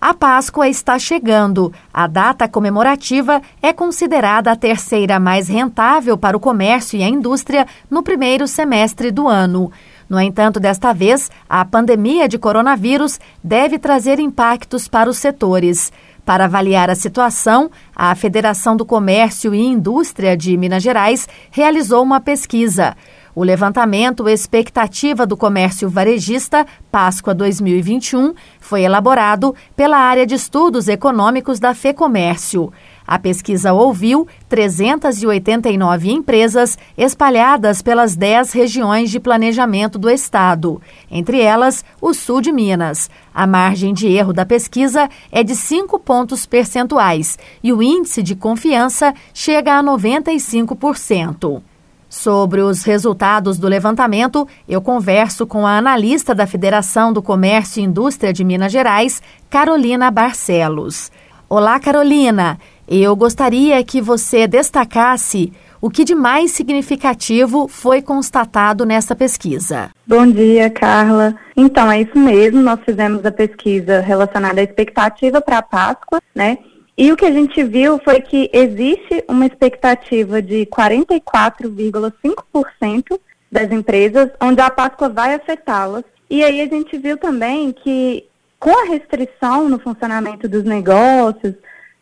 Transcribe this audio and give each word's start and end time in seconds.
A 0.00 0.14
Páscoa 0.14 0.66
está 0.66 0.98
chegando. 0.98 1.70
A 1.92 2.06
data 2.06 2.48
comemorativa 2.48 3.42
é 3.60 3.70
considerada 3.70 4.50
a 4.50 4.56
terceira 4.56 5.20
mais 5.20 5.46
rentável 5.46 6.16
para 6.16 6.34
o 6.34 6.40
comércio 6.40 6.98
e 6.98 7.02
a 7.02 7.08
indústria 7.08 7.66
no 7.90 8.02
primeiro 8.02 8.48
semestre 8.48 9.10
do 9.10 9.28
ano. 9.28 9.70
No 10.08 10.18
entanto, 10.18 10.58
desta 10.58 10.94
vez, 10.94 11.30
a 11.46 11.62
pandemia 11.66 12.26
de 12.26 12.38
coronavírus 12.38 13.20
deve 13.44 13.78
trazer 13.78 14.18
impactos 14.18 14.88
para 14.88 15.10
os 15.10 15.18
setores. 15.18 15.92
Para 16.24 16.46
avaliar 16.46 16.88
a 16.88 16.94
situação, 16.94 17.70
a 17.94 18.14
Federação 18.14 18.74
do 18.74 18.86
Comércio 18.86 19.54
e 19.54 19.60
Indústria 19.60 20.34
de 20.34 20.56
Minas 20.56 20.82
Gerais 20.82 21.28
realizou 21.50 22.02
uma 22.02 22.20
pesquisa. 22.20 22.96
O 23.32 23.44
levantamento 23.44 24.28
Expectativa 24.28 25.24
do 25.24 25.36
Comércio 25.36 25.88
Varejista 25.88 26.66
Páscoa 26.90 27.32
2021 27.32 28.34
foi 28.58 28.82
elaborado 28.82 29.54
pela 29.76 29.98
área 29.98 30.26
de 30.26 30.34
estudos 30.34 30.88
econômicos 30.88 31.60
da 31.60 31.72
FEComércio. 31.72 32.72
A 33.06 33.20
pesquisa 33.20 33.72
ouviu 33.72 34.26
389 34.48 36.10
empresas 36.10 36.76
espalhadas 36.98 37.82
pelas 37.82 38.16
10 38.16 38.52
regiões 38.52 39.10
de 39.10 39.20
planejamento 39.20 39.96
do 39.96 40.10
Estado, 40.10 40.82
entre 41.08 41.40
elas 41.40 41.84
o 42.00 42.12
sul 42.12 42.40
de 42.40 42.50
Minas. 42.50 43.08
A 43.32 43.46
margem 43.46 43.94
de 43.94 44.08
erro 44.08 44.32
da 44.32 44.44
pesquisa 44.44 45.08
é 45.30 45.44
de 45.44 45.54
5 45.54 46.00
pontos 46.00 46.46
percentuais 46.46 47.38
e 47.62 47.72
o 47.72 47.80
índice 47.80 48.24
de 48.24 48.34
confiança 48.34 49.14
chega 49.32 49.78
a 49.78 49.82
95%. 49.82 51.62
Sobre 52.10 52.60
os 52.60 52.82
resultados 52.82 53.56
do 53.56 53.68
levantamento, 53.68 54.46
eu 54.68 54.82
converso 54.82 55.46
com 55.46 55.64
a 55.64 55.78
analista 55.78 56.34
da 56.34 56.44
Federação 56.44 57.12
do 57.12 57.22
Comércio 57.22 57.80
e 57.80 57.84
Indústria 57.84 58.32
de 58.32 58.42
Minas 58.42 58.72
Gerais, 58.72 59.22
Carolina 59.48 60.10
Barcelos. 60.10 61.12
Olá, 61.48 61.78
Carolina. 61.78 62.58
Eu 62.88 63.14
gostaria 63.14 63.82
que 63.84 64.00
você 64.00 64.48
destacasse 64.48 65.52
o 65.80 65.88
que 65.88 66.04
de 66.04 66.16
mais 66.16 66.50
significativo 66.50 67.68
foi 67.68 68.02
constatado 68.02 68.84
nessa 68.84 69.14
pesquisa. 69.14 69.90
Bom 70.04 70.26
dia, 70.26 70.68
Carla. 70.68 71.36
Então, 71.56 71.92
é 71.92 72.00
isso 72.00 72.18
mesmo. 72.18 72.60
Nós 72.60 72.80
fizemos 72.84 73.24
a 73.24 73.30
pesquisa 73.30 74.00
relacionada 74.00 74.60
à 74.60 74.64
expectativa 74.64 75.40
para 75.40 75.58
a 75.58 75.62
Páscoa, 75.62 76.20
né? 76.34 76.58
E 77.00 77.10
o 77.10 77.16
que 77.16 77.24
a 77.24 77.32
gente 77.32 77.64
viu 77.64 77.98
foi 78.04 78.20
que 78.20 78.50
existe 78.52 79.24
uma 79.26 79.46
expectativa 79.46 80.42
de 80.42 80.66
44,5% 80.66 83.18
das 83.50 83.72
empresas 83.72 84.30
onde 84.38 84.60
a 84.60 84.68
Páscoa 84.68 85.08
vai 85.08 85.32
afetá-las. 85.32 86.04
E 86.28 86.44
aí 86.44 86.60
a 86.60 86.66
gente 86.66 86.98
viu 86.98 87.16
também 87.16 87.72
que 87.72 88.26
com 88.58 88.68
a 88.68 88.84
restrição 88.84 89.66
no 89.66 89.78
funcionamento 89.78 90.46
dos 90.46 90.62
negócios, 90.62 91.54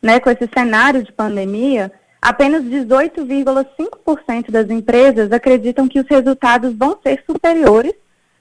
né, 0.02 0.18
com 0.18 0.30
esse 0.30 0.50
cenário 0.52 1.04
de 1.04 1.12
pandemia, 1.12 1.92
apenas 2.20 2.64
18,5% 2.64 4.50
das 4.50 4.68
empresas 4.68 5.30
acreditam 5.30 5.86
que 5.86 6.00
os 6.00 6.08
resultados 6.08 6.74
vão 6.74 6.98
ser 7.04 7.22
superiores 7.24 7.94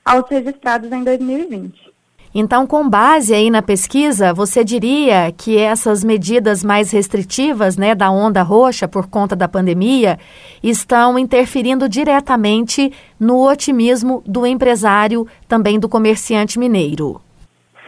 aos 0.04 0.28
registrados 0.28 0.92
em 0.92 1.04
2020. 1.04 1.97
Então, 2.40 2.68
com 2.68 2.88
base 2.88 3.34
aí 3.34 3.50
na 3.50 3.64
pesquisa, 3.64 4.32
você 4.32 4.64
diria 4.64 5.34
que 5.36 5.58
essas 5.58 6.04
medidas 6.04 6.64
mais 6.64 6.92
restritivas, 6.92 7.78
né, 7.78 7.96
da 7.96 8.12
onda 8.12 8.44
roxa 8.44 8.88
por 8.88 9.08
conta 9.08 9.36
da 9.36 9.48
pandemia, 9.48 10.20
estão 10.62 11.18
interferindo 11.18 11.90
diretamente 11.90 12.94
no 13.20 13.44
otimismo 13.50 14.22
do 14.24 14.46
empresário, 14.46 15.26
também 15.48 15.80
do 15.80 15.90
comerciante 15.90 16.60
mineiro? 16.60 17.20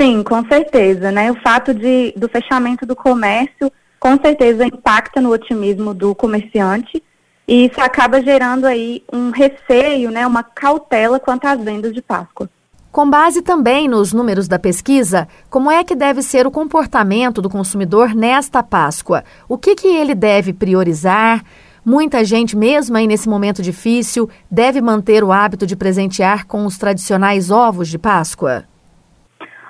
Sim, 0.02 0.24
com 0.24 0.44
certeza, 0.48 1.12
né? 1.12 1.32
O 1.32 1.40
fato 1.42 1.72
de, 1.72 2.12
do 2.18 2.28
fechamento 2.28 2.88
do 2.88 2.96
comércio, 2.96 3.72
com 4.00 4.18
certeza 4.20 4.66
impacta 4.66 5.22
no 5.22 5.30
otimismo 5.30 5.94
do 5.94 6.16
comerciante 6.16 7.04
e 7.48 7.68
isso 7.68 7.80
acaba 7.80 8.20
gerando 8.20 8.66
aí 8.66 9.04
um 9.14 9.30
receio, 9.30 10.10
né, 10.10 10.26
uma 10.26 10.42
cautela 10.42 11.20
quanto 11.20 11.46
às 11.46 11.64
vendas 11.64 11.94
de 11.94 12.02
Páscoa. 12.02 12.50
Com 12.92 13.08
base 13.08 13.44
também 13.44 13.88
nos 13.88 14.14
números 14.14 14.48
da 14.48 14.58
pesquisa, 14.58 15.28
como 15.48 15.70
é 15.70 15.84
que 15.84 15.96
deve 15.96 16.24
ser 16.24 16.48
o 16.48 16.52
comportamento 16.52 17.40
do 17.40 17.50
consumidor 17.50 18.16
nesta 18.16 18.64
Páscoa? 18.64 19.24
O 19.48 19.60
que, 19.60 19.76
que 19.76 19.88
ele 19.88 20.16
deve 20.16 20.54
priorizar? 20.54 21.44
Muita 21.86 22.26
gente, 22.26 22.58
mesmo 22.58 22.98
aí 22.98 23.06
nesse 23.06 23.30
momento 23.30 23.62
difícil, 23.62 24.28
deve 24.50 24.82
manter 24.82 25.24
o 25.24 25.32
hábito 25.32 25.68
de 25.68 25.76
presentear 25.76 26.48
com 26.48 26.66
os 26.66 26.80
tradicionais 26.80 27.52
ovos 27.52 27.88
de 27.88 28.00
Páscoa? 28.00 28.64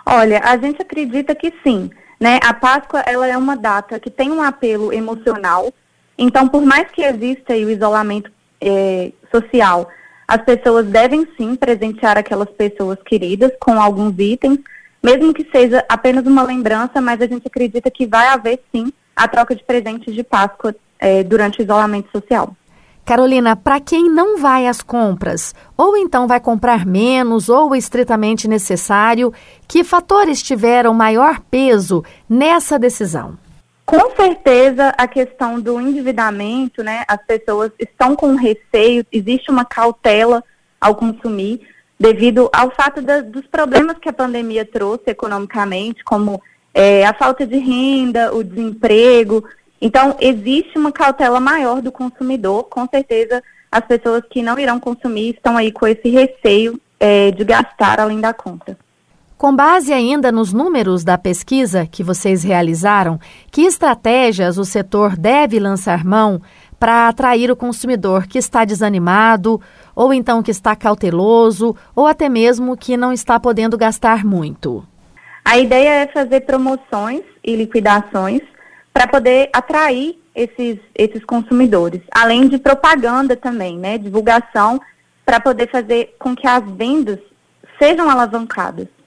Olha, 0.05 0.41
a 0.43 0.57
gente 0.57 0.81
acredita 0.81 1.35
que 1.35 1.53
sim. 1.61 1.89
Né? 2.19 2.39
A 2.41 2.53
Páscoa 2.53 3.01
ela 3.05 3.27
é 3.27 3.37
uma 3.37 3.55
data 3.55 3.99
que 3.99 4.09
tem 4.09 4.31
um 4.31 4.41
apelo 4.41 4.93
emocional. 4.93 5.73
Então, 6.17 6.47
por 6.47 6.61
mais 6.65 6.89
que 6.89 7.01
exista 7.01 7.53
o 7.53 7.69
isolamento 7.69 8.31
é, 8.61 9.11
social, 9.29 9.89
as 10.29 10.43
pessoas 10.43 10.85
devem 10.85 11.27
sim 11.35 11.55
presentear 11.55 12.15
aquelas 12.15 12.51
pessoas 12.51 12.99
queridas 13.03 13.51
com 13.59 13.81
alguns 13.81 14.13
itens, 14.19 14.59
mesmo 15.01 15.33
que 15.33 15.43
seja 15.51 15.83
apenas 15.89 16.23
uma 16.27 16.43
lembrança, 16.43 17.01
mas 17.01 17.19
a 17.19 17.25
gente 17.25 17.47
acredita 17.47 17.89
que 17.89 18.05
vai 18.05 18.27
haver 18.27 18.61
sim 18.71 18.93
a 19.15 19.27
troca 19.27 19.55
de 19.55 19.63
presentes 19.63 20.13
de 20.13 20.23
Páscoa 20.23 20.75
é, 20.99 21.23
durante 21.23 21.59
o 21.59 21.63
isolamento 21.63 22.11
social. 22.11 22.55
Carolina, 23.03 23.55
para 23.55 23.79
quem 23.79 24.07
não 24.07 24.37
vai 24.37 24.67
às 24.67 24.83
compras, 24.83 25.55
ou 25.75 25.97
então 25.97 26.27
vai 26.27 26.39
comprar 26.39 26.85
menos 26.85 27.49
ou 27.49 27.75
estritamente 27.75 28.47
necessário, 28.47 29.33
que 29.67 29.83
fatores 29.83 30.43
tiveram 30.43 30.93
maior 30.93 31.39
peso 31.49 32.03
nessa 32.29 32.77
decisão? 32.77 33.35
Com 33.89 34.15
certeza, 34.15 34.93
a 34.95 35.07
questão 35.07 35.59
do 35.59 35.81
endividamento, 35.81 36.83
né? 36.83 37.03
As 37.07 37.19
pessoas 37.25 37.71
estão 37.79 38.15
com 38.15 38.35
receio, 38.35 39.03
existe 39.11 39.49
uma 39.49 39.65
cautela 39.65 40.43
ao 40.79 40.93
consumir, 40.93 41.67
devido 41.99 42.51
ao 42.53 42.69
fato 42.69 43.01
da, 43.01 43.21
dos 43.21 43.47
problemas 43.47 43.97
que 43.97 44.07
a 44.07 44.13
pandemia 44.13 44.63
trouxe 44.63 45.05
economicamente, 45.07 46.03
como 46.03 46.39
é, 46.71 47.03
a 47.03 47.15
falta 47.15 47.47
de 47.47 47.57
renda, 47.57 48.31
o 48.31 48.43
desemprego. 48.43 49.43
Então, 49.81 50.15
existe 50.19 50.77
uma 50.77 50.91
cautela 50.91 51.39
maior 51.39 51.81
do 51.81 51.91
consumidor. 51.91 52.65
Com 52.65 52.87
certeza, 52.87 53.41
as 53.71 53.83
pessoas 53.87 54.21
que 54.29 54.43
não 54.43 54.59
irão 54.59 54.79
consumir 54.79 55.33
estão 55.33 55.57
aí 55.57 55.71
com 55.71 55.87
esse 55.87 56.09
receio 56.09 56.79
é, 56.99 57.31
de 57.31 57.43
gastar 57.43 57.99
além 57.99 58.21
da 58.21 58.35
conta. 58.35 58.77
Com 59.39 59.55
base 59.55 59.93
ainda 59.93 60.33
nos 60.33 60.51
números 60.51 61.05
da 61.05 61.17
pesquisa 61.17 61.87
que 61.89 62.03
vocês 62.03 62.43
realizaram, 62.43 63.17
que 63.49 63.61
estratégias 63.61 64.57
o 64.57 64.65
setor 64.65 65.15
deve 65.15 65.61
lançar 65.61 66.03
mão 66.03 66.41
para 66.77 67.07
atrair 67.07 67.49
o 67.49 67.55
consumidor 67.55 68.27
que 68.27 68.37
está 68.37 68.65
desanimado, 68.65 69.61
ou 69.95 70.13
então 70.13 70.43
que 70.43 70.51
está 70.51 70.75
cauteloso, 70.75 71.73
ou 71.95 72.05
até 72.05 72.27
mesmo 72.27 72.75
que 72.75 72.97
não 72.97 73.13
está 73.13 73.39
podendo 73.39 73.77
gastar 73.77 74.25
muito? 74.25 74.85
A 75.45 75.57
ideia 75.57 76.03
é 76.03 76.07
fazer 76.07 76.41
promoções 76.41 77.21
e 77.41 77.55
liquidações 77.55 78.41
para 78.91 79.07
poder 79.07 79.49
atrair 79.53 80.21
esses, 80.35 80.79
esses 80.93 81.23
consumidores, 81.23 82.01
além 82.11 82.49
de 82.49 82.57
propaganda 82.57 83.37
também, 83.37 83.79
né? 83.79 83.97
Divulgação 83.97 84.81
para 85.25 85.39
poder 85.39 85.71
fazer 85.71 86.13
com 86.19 86.35
que 86.35 86.45
as 86.45 86.69
vendas 86.69 87.19
sejam 87.79 88.09
alavancadas. 88.09 88.98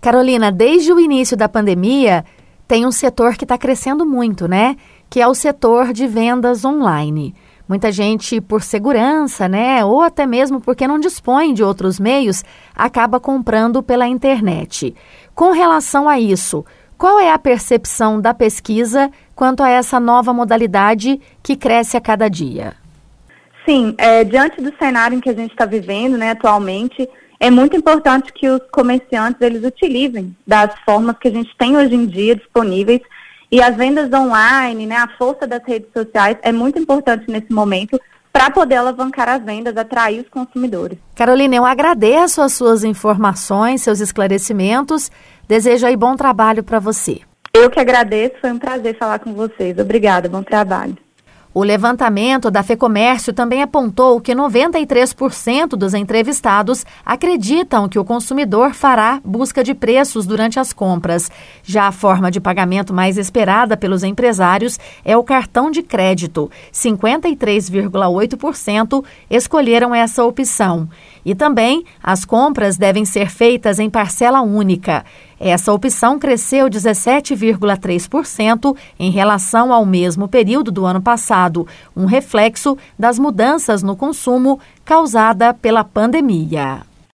Carolina, 0.00 0.52
desde 0.52 0.92
o 0.92 1.00
início 1.00 1.36
da 1.36 1.48
pandemia, 1.48 2.24
tem 2.66 2.86
um 2.86 2.92
setor 2.92 3.36
que 3.36 3.44
está 3.44 3.58
crescendo 3.58 4.06
muito, 4.06 4.46
né? 4.46 4.76
Que 5.10 5.20
é 5.20 5.26
o 5.26 5.34
setor 5.34 5.92
de 5.92 6.06
vendas 6.06 6.64
online. 6.64 7.34
Muita 7.68 7.90
gente, 7.90 8.40
por 8.40 8.62
segurança, 8.62 9.48
né? 9.48 9.84
Ou 9.84 10.00
até 10.00 10.26
mesmo 10.26 10.60
porque 10.60 10.86
não 10.86 10.98
dispõe 10.98 11.52
de 11.52 11.62
outros 11.62 11.98
meios, 11.98 12.44
acaba 12.74 13.18
comprando 13.18 13.82
pela 13.82 14.06
internet. 14.06 14.94
Com 15.34 15.50
relação 15.50 16.08
a 16.08 16.18
isso, 16.18 16.64
qual 16.96 17.18
é 17.18 17.30
a 17.30 17.38
percepção 17.38 18.20
da 18.20 18.32
pesquisa 18.32 19.10
quanto 19.34 19.62
a 19.62 19.68
essa 19.68 20.00
nova 20.00 20.32
modalidade 20.32 21.20
que 21.42 21.56
cresce 21.56 21.96
a 21.96 22.00
cada 22.00 22.28
dia? 22.28 22.74
Sim, 23.64 23.94
é, 23.98 24.24
diante 24.24 24.62
do 24.62 24.74
cenário 24.78 25.16
em 25.16 25.20
que 25.20 25.28
a 25.28 25.34
gente 25.34 25.50
está 25.50 25.66
vivendo 25.66 26.16
né, 26.16 26.30
atualmente, 26.30 27.08
é 27.40 27.50
muito 27.50 27.76
importante 27.76 28.32
que 28.32 28.48
os 28.48 28.60
comerciantes 28.72 29.40
eles 29.40 29.64
utilizem 29.64 30.36
das 30.46 30.74
formas 30.84 31.16
que 31.18 31.28
a 31.28 31.30
gente 31.30 31.54
tem 31.56 31.76
hoje 31.76 31.94
em 31.94 32.06
dia 32.06 32.34
disponíveis 32.34 33.00
e 33.50 33.62
as 33.62 33.76
vendas 33.76 34.12
online, 34.12 34.86
né, 34.86 34.96
a 34.96 35.08
força 35.16 35.46
das 35.46 35.62
redes 35.66 35.88
sociais 35.96 36.36
é 36.42 36.52
muito 36.52 36.78
importante 36.78 37.24
nesse 37.28 37.52
momento 37.52 37.98
para 38.32 38.50
poder 38.50 38.76
alavancar 38.76 39.28
as 39.28 39.42
vendas, 39.42 39.76
atrair 39.76 40.20
os 40.20 40.28
consumidores. 40.28 40.98
Carolina, 41.14 41.56
eu 41.56 41.64
agradeço 41.64 42.42
as 42.42 42.52
suas 42.52 42.84
informações, 42.84 43.82
seus 43.82 44.00
esclarecimentos. 44.00 45.10
Desejo 45.48 45.86
aí 45.86 45.96
bom 45.96 46.14
trabalho 46.14 46.62
para 46.62 46.78
você. 46.78 47.20
Eu 47.54 47.70
que 47.70 47.80
agradeço, 47.80 48.34
foi 48.40 48.52
um 48.52 48.58
prazer 48.58 48.96
falar 48.98 49.18
com 49.18 49.32
vocês. 49.32 49.78
Obrigada, 49.78 50.28
bom 50.28 50.42
trabalho. 50.42 50.96
O 51.58 51.64
levantamento 51.64 52.52
da 52.52 52.62
FEComércio 52.62 53.32
também 53.32 53.62
apontou 53.62 54.20
que 54.20 54.32
93% 54.32 55.70
dos 55.70 55.92
entrevistados 55.92 56.86
acreditam 57.04 57.88
que 57.88 57.98
o 57.98 58.04
consumidor 58.04 58.74
fará 58.74 59.20
busca 59.24 59.64
de 59.64 59.74
preços 59.74 60.24
durante 60.24 60.60
as 60.60 60.72
compras. 60.72 61.28
Já 61.64 61.88
a 61.88 61.92
forma 61.92 62.30
de 62.30 62.40
pagamento 62.40 62.94
mais 62.94 63.18
esperada 63.18 63.76
pelos 63.76 64.04
empresários 64.04 64.78
é 65.04 65.16
o 65.16 65.24
cartão 65.24 65.68
de 65.68 65.82
crédito. 65.82 66.48
53,8% 66.72 69.04
escolheram 69.28 69.92
essa 69.92 70.22
opção. 70.22 70.88
E 71.24 71.34
também 71.34 71.84
as 72.00 72.24
compras 72.24 72.76
devem 72.76 73.04
ser 73.04 73.30
feitas 73.30 73.80
em 73.80 73.90
parcela 73.90 74.42
única. 74.42 75.04
Essa 75.40 75.72
opção 75.72 76.18
cresceu 76.18 76.68
17,3% 76.68 78.76
em 78.98 79.10
relação 79.10 79.72
ao 79.72 79.86
mesmo 79.86 80.26
período 80.26 80.72
do 80.72 80.84
ano 80.84 81.00
passado, 81.00 81.66
um 81.96 82.06
reflexo 82.06 82.76
das 82.98 83.18
mudanças 83.18 83.82
no 83.82 83.96
consumo 83.96 84.58
causada 84.84 85.54
pela 85.54 85.84
pandemia. 85.84 86.87